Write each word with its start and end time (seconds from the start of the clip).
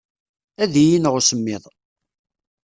Ad 0.63 0.73
iyi-ineɣ 0.75 1.13
usemmiḍ. 1.19 1.63